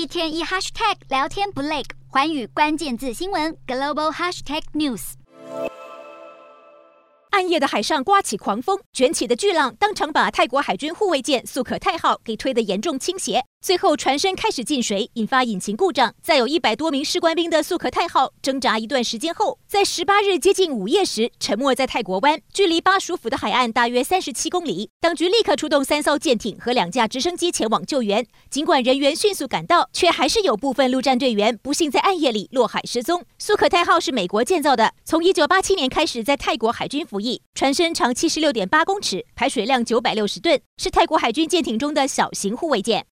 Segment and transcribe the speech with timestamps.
[0.00, 5.12] 一天一 hashtag 聊天不累，寰宇关键字新闻 global hashtag news。
[7.28, 13.44] 暗夜的海上刮起狂风，卷起的巨浪当场把泰国海军护卫舰素可泰号给推得严重倾斜。
[13.62, 16.14] 最后船身开始进水，引发引擎故障。
[16.22, 24.88] 载有一百多名士官兵的苏可泰号挣扎一段时间后，在十八日接近午夜时沉没在泰国湾，距离巴蜀府的海岸大约三十七公里。
[24.98, 28.26] 当局立刻出动三艘舰艇和两架直升机前往救援。
[28.48, 33.22] 尽管人员迅速赶到，却还是有部分陆战队员不幸在暗夜里落海失踪。
[33.38, 43.04] 苏可泰号是美国建造的，从一九八七年开始在泰国海军服役，船身长七十六点八公尺，排水量九百六十吨，是泰国海军舰艇中的小型护卫舰。